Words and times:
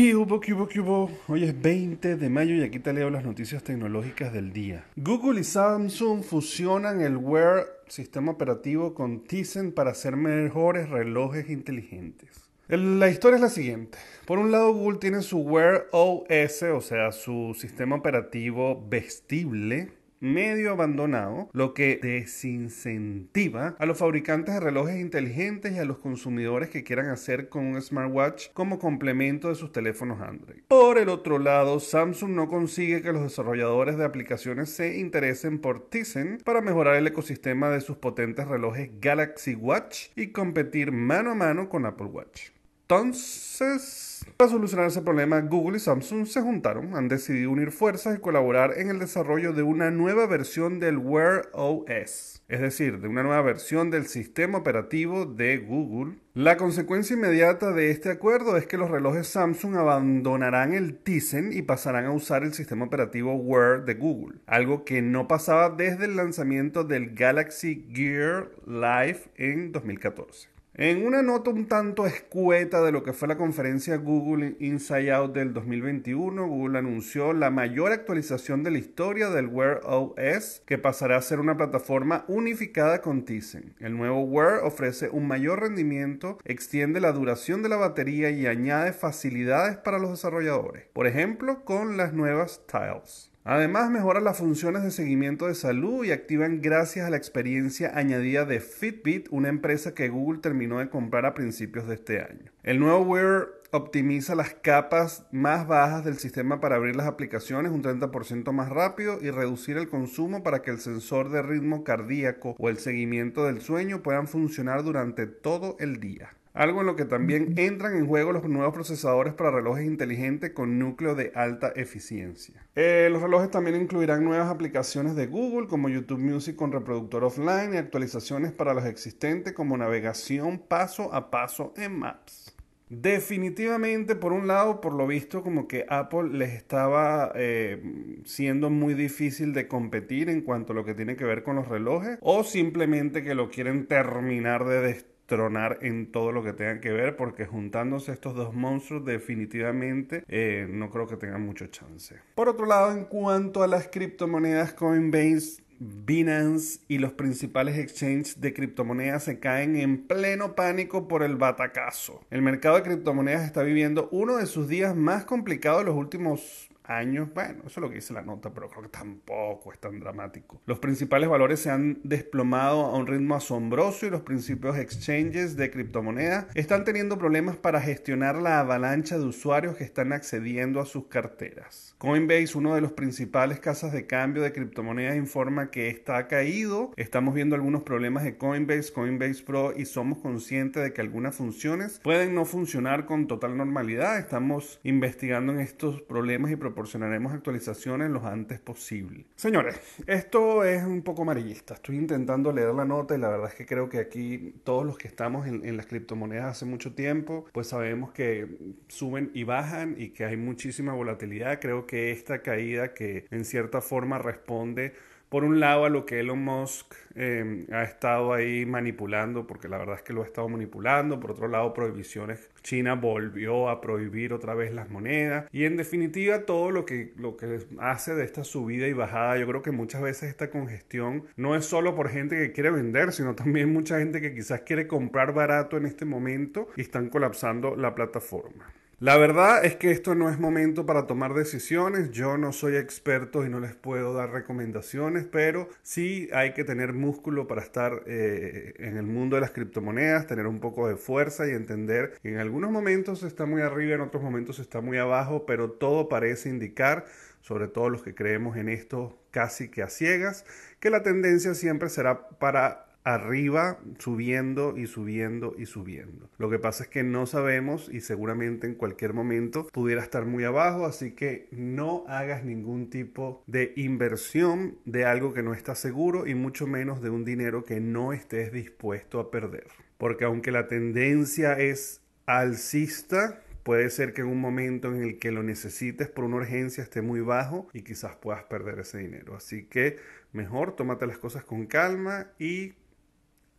¿Qué 0.00 0.16
hubo, 0.16 0.36
hubo, 0.36 0.66
hubo? 0.74 1.10
Hoy 1.28 1.44
es 1.44 1.60
20 1.60 2.16
de 2.16 2.30
mayo 2.30 2.54
y 2.54 2.62
aquí 2.62 2.78
te 2.78 2.94
leo 2.94 3.10
las 3.10 3.22
noticias 3.22 3.62
tecnológicas 3.62 4.32
del 4.32 4.50
día. 4.50 4.86
Google 4.96 5.40
y 5.40 5.44
Samsung 5.44 6.22
fusionan 6.22 7.02
el 7.02 7.18
Wear 7.18 7.66
sistema 7.86 8.32
operativo 8.32 8.94
con 8.94 9.24
Tizen 9.24 9.72
para 9.72 9.90
hacer 9.90 10.16
mejores 10.16 10.88
relojes 10.88 11.50
inteligentes. 11.50 12.48
La 12.68 13.10
historia 13.10 13.34
es 13.34 13.42
la 13.42 13.50
siguiente. 13.50 13.98
Por 14.24 14.38
un 14.38 14.50
lado, 14.50 14.72
Google 14.72 15.00
tiene 15.00 15.20
su 15.20 15.40
Wear 15.40 15.88
OS, 15.92 16.62
o 16.62 16.80
sea, 16.80 17.12
su 17.12 17.54
sistema 17.54 17.96
operativo 17.96 18.82
vestible, 18.88 19.90
medio 20.20 20.72
abandonado, 20.72 21.48
lo 21.52 21.74
que 21.74 21.98
desincentiva 22.00 23.74
a 23.78 23.86
los 23.86 23.98
fabricantes 23.98 24.54
de 24.54 24.60
relojes 24.60 25.00
inteligentes 25.00 25.72
y 25.72 25.78
a 25.78 25.84
los 25.84 25.98
consumidores 25.98 26.70
que 26.70 26.84
quieran 26.84 27.08
hacer 27.08 27.48
con 27.48 27.64
un 27.64 27.80
smartwatch 27.80 28.48
como 28.52 28.78
complemento 28.78 29.48
de 29.48 29.54
sus 29.54 29.72
teléfonos 29.72 30.20
Android. 30.20 30.60
Por 30.68 30.98
el 30.98 31.08
otro 31.08 31.38
lado, 31.38 31.80
Samsung 31.80 32.30
no 32.30 32.48
consigue 32.48 33.02
que 33.02 33.12
los 33.12 33.22
desarrolladores 33.22 33.96
de 33.96 34.04
aplicaciones 34.04 34.70
se 34.70 34.98
interesen 34.98 35.58
por 35.58 35.88
Tizen 35.88 36.38
para 36.44 36.60
mejorar 36.60 36.96
el 36.96 37.06
ecosistema 37.06 37.70
de 37.70 37.80
sus 37.80 37.96
potentes 37.96 38.46
relojes 38.46 38.90
Galaxy 39.00 39.54
Watch 39.54 40.08
y 40.16 40.28
competir 40.28 40.92
mano 40.92 41.32
a 41.32 41.34
mano 41.34 41.68
con 41.68 41.86
Apple 41.86 42.06
Watch. 42.06 42.50
Entonces, 42.90 44.26
para 44.36 44.50
solucionar 44.50 44.88
ese 44.88 45.02
problema, 45.02 45.40
Google 45.42 45.76
y 45.76 45.80
Samsung 45.80 46.26
se 46.26 46.40
juntaron, 46.40 46.96
han 46.96 47.06
decidido 47.06 47.52
unir 47.52 47.70
fuerzas 47.70 48.18
y 48.18 48.20
colaborar 48.20 48.76
en 48.78 48.90
el 48.90 48.98
desarrollo 48.98 49.52
de 49.52 49.62
una 49.62 49.92
nueva 49.92 50.26
versión 50.26 50.80
del 50.80 50.98
Wear 50.98 51.50
OS, 51.52 52.42
es 52.48 52.60
decir, 52.60 52.98
de 52.98 53.06
una 53.06 53.22
nueva 53.22 53.42
versión 53.42 53.92
del 53.92 54.06
sistema 54.06 54.58
operativo 54.58 55.24
de 55.24 55.58
Google. 55.58 56.16
La 56.34 56.56
consecuencia 56.56 57.14
inmediata 57.14 57.70
de 57.70 57.92
este 57.92 58.10
acuerdo 58.10 58.56
es 58.56 58.66
que 58.66 58.76
los 58.76 58.90
relojes 58.90 59.28
Samsung 59.28 59.76
abandonarán 59.76 60.74
el 60.74 60.96
Tizen 60.96 61.52
y 61.52 61.62
pasarán 61.62 62.06
a 62.06 62.10
usar 62.10 62.42
el 62.42 62.54
sistema 62.54 62.86
operativo 62.86 63.36
Wear 63.36 63.84
de 63.84 63.94
Google, 63.94 64.40
algo 64.46 64.84
que 64.84 65.00
no 65.00 65.28
pasaba 65.28 65.70
desde 65.70 66.06
el 66.06 66.16
lanzamiento 66.16 66.82
del 66.82 67.14
Galaxy 67.14 67.86
Gear 67.94 68.50
Live 68.66 69.30
en 69.36 69.70
2014. 69.70 70.59
En 70.74 71.04
una 71.04 71.20
nota 71.20 71.50
un 71.50 71.66
tanto 71.66 72.06
escueta 72.06 72.80
de 72.80 72.92
lo 72.92 73.02
que 73.02 73.12
fue 73.12 73.26
la 73.26 73.36
conferencia 73.36 73.96
Google 73.96 74.56
Inside 74.60 75.10
Out 75.10 75.34
del 75.34 75.52
2021, 75.52 76.46
Google 76.46 76.78
anunció 76.78 77.32
la 77.32 77.50
mayor 77.50 77.90
actualización 77.90 78.62
de 78.62 78.70
la 78.70 78.78
historia 78.78 79.30
del 79.30 79.48
Wear 79.48 79.80
OS, 79.82 80.62
que 80.66 80.78
pasará 80.78 81.16
a 81.16 81.22
ser 81.22 81.40
una 81.40 81.56
plataforma 81.56 82.24
unificada 82.28 83.02
con 83.02 83.24
Tizen. 83.24 83.74
El 83.80 83.96
nuevo 83.96 84.22
Wear 84.22 84.62
ofrece 84.62 85.08
un 85.08 85.26
mayor 85.26 85.60
rendimiento, 85.60 86.38
extiende 86.44 87.00
la 87.00 87.10
duración 87.10 87.62
de 87.62 87.68
la 87.68 87.76
batería 87.76 88.30
y 88.30 88.46
añade 88.46 88.92
facilidades 88.92 89.76
para 89.76 89.98
los 89.98 90.10
desarrolladores, 90.10 90.86
por 90.92 91.08
ejemplo, 91.08 91.64
con 91.64 91.96
las 91.96 92.12
nuevas 92.12 92.64
Tiles. 92.68 93.29
Además, 93.44 93.90
mejoran 93.90 94.24
las 94.24 94.36
funciones 94.36 94.82
de 94.82 94.90
seguimiento 94.90 95.46
de 95.46 95.54
salud 95.54 96.04
y 96.04 96.12
activan 96.12 96.60
gracias 96.60 97.06
a 97.06 97.10
la 97.10 97.16
experiencia 97.16 97.90
añadida 97.94 98.44
de 98.44 98.60
Fitbit, 98.60 99.28
una 99.30 99.48
empresa 99.48 99.94
que 99.94 100.10
Google 100.10 100.40
terminó 100.40 100.78
de 100.78 100.90
comprar 100.90 101.24
a 101.24 101.32
principios 101.32 101.88
de 101.88 101.94
este 101.94 102.20
año. 102.20 102.52
El 102.62 102.80
nuevo 102.80 103.00
Wear 103.00 103.48
optimiza 103.70 104.34
las 104.34 104.54
capas 104.54 105.26
más 105.32 105.66
bajas 105.66 106.04
del 106.04 106.18
sistema 106.18 106.60
para 106.60 106.76
abrir 106.76 106.96
las 106.96 107.06
aplicaciones 107.06 107.72
un 107.72 107.82
30% 107.82 108.52
más 108.52 108.68
rápido 108.68 109.18
y 109.22 109.30
reducir 109.30 109.76
el 109.78 109.88
consumo 109.88 110.42
para 110.42 110.60
que 110.60 110.72
el 110.72 110.80
sensor 110.80 111.30
de 111.30 111.40
ritmo 111.40 111.84
cardíaco 111.84 112.56
o 112.58 112.68
el 112.68 112.78
seguimiento 112.78 113.46
del 113.46 113.60
sueño 113.60 114.02
puedan 114.02 114.28
funcionar 114.28 114.82
durante 114.82 115.26
todo 115.26 115.76
el 115.78 116.00
día. 116.00 116.30
Algo 116.52 116.80
en 116.80 116.86
lo 116.86 116.96
que 116.96 117.04
también 117.04 117.54
entran 117.58 117.96
en 117.96 118.08
juego 118.08 118.32
los 118.32 118.42
nuevos 118.44 118.74
procesadores 118.74 119.34
para 119.34 119.52
relojes 119.52 119.86
inteligentes 119.86 120.50
con 120.50 120.80
núcleo 120.80 121.14
de 121.14 121.30
alta 121.36 121.72
eficiencia. 121.76 122.66
Eh, 122.74 123.08
los 123.12 123.22
relojes 123.22 123.50
también 123.50 123.80
incluirán 123.80 124.24
nuevas 124.24 124.50
aplicaciones 124.50 125.14
de 125.14 125.28
Google 125.28 125.68
como 125.68 125.88
YouTube 125.88 126.18
Music 126.18 126.56
con 126.56 126.72
reproductor 126.72 127.22
offline 127.22 127.74
y 127.74 127.76
actualizaciones 127.76 128.50
para 128.50 128.74
los 128.74 128.84
existentes 128.84 129.52
como 129.52 129.76
navegación 129.76 130.58
paso 130.58 131.14
a 131.14 131.30
paso 131.30 131.72
en 131.76 131.98
Maps. 131.98 132.56
Definitivamente, 132.88 134.16
por 134.16 134.32
un 134.32 134.48
lado, 134.48 134.80
por 134.80 134.94
lo 134.94 135.06
visto, 135.06 135.44
como 135.44 135.68
que 135.68 135.86
Apple 135.88 136.30
les 136.32 136.54
estaba 136.54 137.30
eh, 137.36 137.80
siendo 138.24 138.68
muy 138.68 138.94
difícil 138.94 139.52
de 139.52 139.68
competir 139.68 140.28
en 140.28 140.40
cuanto 140.40 140.72
a 140.72 140.76
lo 140.76 140.84
que 140.84 140.94
tiene 140.94 141.14
que 141.14 141.24
ver 141.24 141.44
con 141.44 141.54
los 141.54 141.68
relojes, 141.68 142.18
o 142.20 142.42
simplemente 142.42 143.22
que 143.22 143.36
lo 143.36 143.48
quieren 143.48 143.86
terminar 143.86 144.64
de 144.64 144.80
destruir 144.80 145.09
tronar 145.30 145.78
en 145.80 146.10
todo 146.10 146.32
lo 146.32 146.42
que 146.42 146.52
tenga 146.52 146.80
que 146.80 146.90
ver, 146.90 147.14
porque 147.14 147.46
juntándose 147.46 148.10
estos 148.10 148.34
dos 148.34 148.52
monstruos 148.52 149.04
definitivamente 149.04 150.24
eh, 150.26 150.66
no 150.68 150.90
creo 150.90 151.06
que 151.06 151.16
tengan 151.16 151.46
mucho 151.46 151.68
chance. 151.68 152.16
Por 152.34 152.48
otro 152.48 152.66
lado, 152.66 152.90
en 152.90 153.04
cuanto 153.04 153.62
a 153.62 153.68
las 153.68 153.86
criptomonedas 153.86 154.72
Coinbase, 154.72 155.62
Binance 155.78 156.80
y 156.88 156.98
los 156.98 157.12
principales 157.12 157.78
exchanges 157.78 158.40
de 158.40 158.52
criptomonedas 158.52 159.22
se 159.22 159.38
caen 159.38 159.76
en 159.76 160.08
pleno 160.08 160.56
pánico 160.56 161.06
por 161.06 161.22
el 161.22 161.36
batacazo. 161.36 162.22
El 162.30 162.42
mercado 162.42 162.74
de 162.74 162.82
criptomonedas 162.82 163.46
está 163.46 163.62
viviendo 163.62 164.08
uno 164.10 164.36
de 164.36 164.46
sus 164.46 164.66
días 164.66 164.96
más 164.96 165.24
complicados 165.24 165.82
de 165.82 165.86
los 165.86 165.94
últimos 165.94 166.69
años. 166.90 167.28
Bueno, 167.32 167.60
eso 167.66 167.68
es 167.68 167.76
lo 167.78 167.88
que 167.88 167.96
dice 167.96 168.12
la 168.12 168.22
nota, 168.22 168.52
pero 168.52 168.68
creo 168.68 168.82
que 168.82 168.88
tampoco 168.88 169.72
es 169.72 169.78
tan 169.78 170.00
dramático. 170.00 170.60
Los 170.66 170.80
principales 170.80 171.28
valores 171.28 171.60
se 171.60 171.70
han 171.70 172.00
desplomado 172.02 172.86
a 172.86 172.96
un 172.96 173.06
ritmo 173.06 173.34
asombroso 173.36 174.06
y 174.06 174.10
los 174.10 174.22
principios 174.22 174.76
exchanges 174.76 175.56
de 175.56 175.70
criptomonedas 175.70 176.46
están 176.54 176.84
teniendo 176.84 177.18
problemas 177.18 177.56
para 177.56 177.80
gestionar 177.80 178.36
la 178.36 178.60
avalancha 178.60 179.18
de 179.18 179.24
usuarios 179.24 179.76
que 179.76 179.84
están 179.84 180.12
accediendo 180.12 180.80
a 180.80 180.86
sus 180.86 181.06
carteras. 181.06 181.94
Coinbase, 181.98 182.56
uno 182.56 182.74
de 182.74 182.80
los 182.80 182.92
principales 182.92 183.60
casas 183.60 183.92
de 183.92 184.06
cambio 184.06 184.42
de 184.42 184.52
criptomonedas, 184.52 185.16
informa 185.16 185.70
que 185.70 185.88
está 185.88 186.26
caído. 186.28 186.92
Estamos 186.96 187.34
viendo 187.34 187.54
algunos 187.54 187.82
problemas 187.82 188.24
de 188.24 188.36
Coinbase, 188.36 188.92
Coinbase 188.92 189.42
Pro 189.42 189.74
y 189.76 189.84
somos 189.84 190.18
conscientes 190.18 190.82
de 190.82 190.92
que 190.92 191.02
algunas 191.02 191.36
funciones 191.36 192.00
pueden 192.02 192.34
no 192.34 192.44
funcionar 192.44 193.04
con 193.04 193.26
total 193.26 193.56
normalidad. 193.56 194.18
Estamos 194.18 194.80
investigando 194.82 195.52
en 195.52 195.60
estos 195.60 196.00
problemas 196.02 196.50
y 196.50 196.56
proporciones 196.56 196.79
proporcionaremos 196.80 197.34
actualizaciones 197.34 198.08
lo 198.08 198.26
antes 198.26 198.58
posible. 198.58 199.26
Señores, 199.36 199.78
esto 200.06 200.64
es 200.64 200.82
un 200.82 201.02
poco 201.02 201.22
amarillista. 201.22 201.74
Estoy 201.74 201.96
intentando 201.96 202.52
leer 202.52 202.72
la 202.72 202.86
nota 202.86 203.14
y 203.14 203.18
la 203.18 203.28
verdad 203.28 203.48
es 203.48 203.54
que 203.54 203.66
creo 203.66 203.90
que 203.90 203.98
aquí 203.98 204.54
todos 204.64 204.86
los 204.86 204.96
que 204.96 205.06
estamos 205.06 205.46
en, 205.46 205.66
en 205.66 205.76
las 205.76 205.84
criptomonedas 205.84 206.46
hace 206.46 206.64
mucho 206.64 206.94
tiempo, 206.94 207.44
pues 207.52 207.66
sabemos 207.66 208.12
que 208.12 208.46
suben 208.88 209.30
y 209.34 209.44
bajan 209.44 209.94
y 209.98 210.08
que 210.08 210.24
hay 210.24 210.38
muchísima 210.38 210.94
volatilidad. 210.94 211.60
Creo 211.60 211.86
que 211.86 212.12
esta 212.12 212.40
caída 212.40 212.94
que 212.94 213.26
en 213.30 213.44
cierta 213.44 213.82
forma 213.82 214.16
responde 214.16 214.94
por 215.30 215.44
un 215.44 215.60
lado 215.60 215.84
a 215.84 215.88
lo 215.88 216.04
que 216.04 216.20
Elon 216.20 216.44
Musk 216.44 216.92
eh, 217.14 217.64
ha 217.72 217.84
estado 217.84 218.32
ahí 218.32 218.66
manipulando, 218.66 219.46
porque 219.46 219.68
la 219.68 219.78
verdad 219.78 219.94
es 219.96 220.02
que 220.02 220.12
lo 220.12 220.22
ha 220.22 220.26
estado 220.26 220.48
manipulando, 220.48 221.20
por 221.20 221.30
otro 221.30 221.46
lado 221.46 221.72
prohibiciones, 221.72 222.50
China 222.62 222.96
volvió 222.96 223.68
a 223.68 223.80
prohibir 223.80 224.32
otra 224.32 224.54
vez 224.54 224.74
las 224.74 224.90
monedas 224.90 225.46
y 225.52 225.64
en 225.64 225.76
definitiva 225.76 226.46
todo 226.46 226.72
lo 226.72 226.84
que, 226.84 227.12
lo 227.16 227.36
que 227.36 227.60
hace 227.78 228.14
de 228.14 228.24
esta 228.24 228.42
subida 228.42 228.88
y 228.88 228.92
bajada, 228.92 229.38
yo 229.38 229.46
creo 229.46 229.62
que 229.62 229.70
muchas 229.70 230.02
veces 230.02 230.30
esta 230.30 230.50
congestión 230.50 231.24
no 231.36 231.54
es 231.54 231.64
solo 231.64 231.94
por 231.94 232.08
gente 232.08 232.36
que 232.36 232.52
quiere 232.52 232.72
vender, 232.72 233.12
sino 233.12 233.34
también 233.36 233.72
mucha 233.72 234.00
gente 234.00 234.20
que 234.20 234.34
quizás 234.34 234.62
quiere 234.62 234.88
comprar 234.88 235.32
barato 235.32 235.76
en 235.76 235.86
este 235.86 236.04
momento 236.04 236.68
y 236.76 236.80
están 236.80 237.08
colapsando 237.08 237.76
la 237.76 237.94
plataforma. 237.94 238.66
La 239.00 239.16
verdad 239.16 239.64
es 239.64 239.76
que 239.76 239.92
esto 239.92 240.14
no 240.14 240.28
es 240.28 240.38
momento 240.38 240.84
para 240.84 241.06
tomar 241.06 241.32
decisiones. 241.32 242.10
Yo 242.10 242.36
no 242.36 242.52
soy 242.52 242.76
experto 242.76 243.46
y 243.46 243.48
no 243.48 243.58
les 243.58 243.74
puedo 243.74 244.12
dar 244.12 244.30
recomendaciones, 244.30 245.24
pero 245.24 245.70
sí 245.82 246.28
hay 246.34 246.52
que 246.52 246.64
tener 246.64 246.92
músculo 246.92 247.46
para 247.46 247.62
estar 247.62 248.02
eh, 248.04 248.74
en 248.76 248.98
el 248.98 249.06
mundo 249.06 249.36
de 249.36 249.40
las 249.40 249.52
criptomonedas, 249.52 250.26
tener 250.26 250.46
un 250.46 250.60
poco 250.60 250.86
de 250.86 250.96
fuerza 250.96 251.48
y 251.48 251.52
entender 251.52 252.18
que 252.22 252.28
en 252.28 252.40
algunos 252.40 252.70
momentos 252.70 253.22
está 253.22 253.46
muy 253.46 253.62
arriba, 253.62 253.94
en 253.94 254.02
otros 254.02 254.22
momentos 254.22 254.58
está 254.58 254.82
muy 254.82 254.98
abajo, 254.98 255.46
pero 255.46 255.70
todo 255.70 256.10
parece 256.10 256.50
indicar, 256.50 257.06
sobre 257.40 257.68
todo 257.68 257.88
los 257.88 258.02
que 258.02 258.14
creemos 258.14 258.58
en 258.58 258.68
esto 258.68 259.18
casi 259.30 259.70
que 259.70 259.82
a 259.82 259.88
ciegas, 259.88 260.44
que 260.78 260.90
la 260.90 261.02
tendencia 261.02 261.54
siempre 261.54 261.88
será 261.88 262.28
para 262.28 262.89
arriba, 263.04 263.78
subiendo 263.98 264.76
y 264.76 264.86
subiendo 264.86 265.54
y 265.58 265.66
subiendo. 265.66 266.30
Lo 266.38 266.50
que 266.50 266.58
pasa 266.58 266.84
es 266.84 266.88
que 266.90 267.02
no 267.02 267.26
sabemos 267.26 267.88
y 267.92 268.00
seguramente 268.00 268.66
en 268.66 268.74
cualquier 268.74 269.14
momento 269.14 269.66
pudiera 269.72 270.02
estar 270.02 270.26
muy 270.26 270.44
abajo, 270.44 270.86
así 270.86 271.12
que 271.12 271.48
no 271.50 272.04
hagas 272.08 272.44
ningún 272.44 272.90
tipo 272.90 273.42
de 273.46 273.72
inversión 273.76 274.78
de 274.84 275.04
algo 275.04 275.32
que 275.32 275.42
no 275.42 275.54
está 275.54 275.74
seguro 275.74 276.26
y 276.26 276.34
mucho 276.34 276.66
menos 276.66 277.00
de 277.00 277.10
un 277.10 277.24
dinero 277.24 277.64
que 277.64 277.80
no 277.80 278.12
estés 278.12 278.52
dispuesto 278.52 279.20
a 279.20 279.30
perder. 279.30 279.68
Porque 279.98 280.24
aunque 280.24 280.50
la 280.50 280.66
tendencia 280.66 281.58
es 281.58 282.02
alcista, 282.26 283.42
Puede 283.62 283.90
ser 283.90 284.14
que 284.14 284.22
en 284.22 284.28
un 284.28 284.40
momento 284.40 284.88
en 284.88 285.02
el 285.02 285.18
que 285.18 285.30
lo 285.30 285.42
necesites 285.42 286.08
por 286.08 286.24
una 286.24 286.36
urgencia 286.36 286.82
esté 286.82 287.02
muy 287.02 287.20
bajo 287.20 287.68
y 287.74 287.82
quizás 287.82 288.16
puedas 288.16 288.44
perder 288.44 288.78
ese 288.78 288.98
dinero. 288.98 289.36
Así 289.36 289.64
que 289.66 289.98
mejor 290.32 290.74
tómate 290.76 291.06
las 291.06 291.18
cosas 291.18 291.44
con 291.44 291.66
calma 291.66 292.28
y 292.38 292.72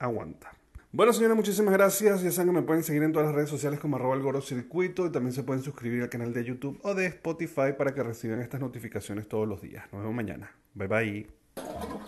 aguanta. 0.00 0.52
Bueno, 0.92 1.12
señores, 1.12 1.36
muchísimas 1.36 1.72
gracias. 1.72 2.20
Ya 2.22 2.32
saben 2.32 2.52
que 2.52 2.60
me 2.60 2.66
pueden 2.66 2.82
seguir 2.82 3.04
en 3.04 3.12
todas 3.12 3.28
las 3.28 3.34
redes 3.36 3.48
sociales 3.48 3.78
como 3.78 3.94
arroba 3.94 4.16
el 4.16 4.42
Circuito 4.42 5.06
y 5.06 5.12
también 5.12 5.32
se 5.32 5.44
pueden 5.44 5.62
suscribir 5.62 6.02
al 6.02 6.08
canal 6.08 6.32
de 6.32 6.42
YouTube 6.42 6.80
o 6.82 6.94
de 6.94 7.06
Spotify 7.06 7.74
para 7.78 7.94
que 7.94 8.02
reciban 8.02 8.40
estas 8.40 8.60
notificaciones 8.60 9.28
todos 9.28 9.46
los 9.46 9.62
días. 9.62 9.84
Nos 9.92 10.02
vemos 10.02 10.16
mañana. 10.16 10.50
Bye 10.74 10.88
bye. 10.88 11.99